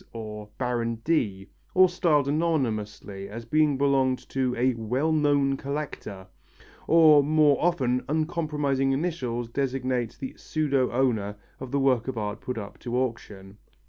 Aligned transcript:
or 0.13 0.49
Baron 0.57 0.95
D., 1.03 1.47
or 1.75 1.87
styled 1.87 2.27
anonymously, 2.27 3.29
as 3.29 3.43
having 3.43 3.77
belonged 3.77 4.27
to 4.29 4.55
a 4.57 4.73
"well 4.73 5.11
known 5.11 5.57
collector," 5.57 6.25
or 6.87 7.21
more 7.21 7.55
often 7.63 8.03
uncompromising 8.09 8.93
initials 8.93 9.47
designate 9.47 10.17
the 10.19 10.33
pseudo 10.37 10.89
owner 10.91 11.35
of 11.59 11.69
the 11.69 11.79
works 11.79 12.07
of 12.07 12.17
art 12.17 12.41
put 12.41 12.57
up 12.57 12.79
to 12.79 12.97
auction. 12.97 13.59